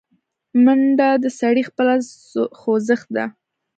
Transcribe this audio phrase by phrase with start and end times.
[0.63, 1.93] منډه د سړي خپله
[2.59, 3.25] خوځښت ده